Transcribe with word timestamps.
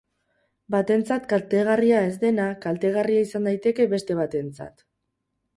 Batentzat 0.75 1.27
kaltegarria 1.33 2.01
ez 2.07 2.15
dena, 2.25 2.47
kaltegarria 2.65 3.29
izan 3.29 3.47
daiteke 3.51 3.89
beste 3.93 4.21
batentzat. 4.25 4.87